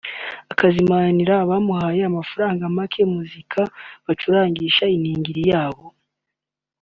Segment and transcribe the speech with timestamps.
[0.47, 3.61] bakazimanira ababahaye amafaranga make muzika
[4.05, 5.85] bacurangisha iningiri yabo